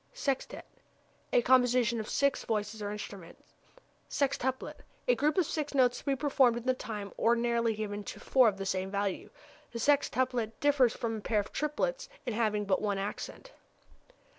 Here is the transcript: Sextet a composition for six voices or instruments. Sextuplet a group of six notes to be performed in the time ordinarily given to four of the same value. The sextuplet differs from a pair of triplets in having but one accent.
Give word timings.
Sextet 0.15 0.65
a 1.31 1.43
composition 1.43 2.01
for 2.01 2.09
six 2.09 2.43
voices 2.43 2.81
or 2.81 2.89
instruments. 2.91 3.43
Sextuplet 4.09 4.77
a 5.07 5.13
group 5.13 5.37
of 5.37 5.45
six 5.45 5.75
notes 5.75 5.99
to 5.99 6.05
be 6.05 6.15
performed 6.15 6.57
in 6.57 6.65
the 6.65 6.73
time 6.73 7.13
ordinarily 7.19 7.75
given 7.75 8.03
to 8.05 8.19
four 8.19 8.47
of 8.47 8.57
the 8.57 8.65
same 8.65 8.89
value. 8.89 9.29
The 9.71 9.77
sextuplet 9.79 10.53
differs 10.59 10.95
from 10.95 11.17
a 11.17 11.21
pair 11.21 11.39
of 11.39 11.51
triplets 11.51 12.09
in 12.25 12.33
having 12.33 12.65
but 12.65 12.81
one 12.81 12.97
accent. 12.97 13.51